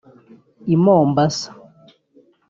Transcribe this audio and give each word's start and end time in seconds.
I 0.73 0.75
Mombasa 0.83 1.49